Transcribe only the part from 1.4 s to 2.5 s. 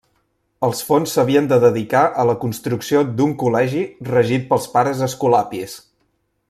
de dedicar a la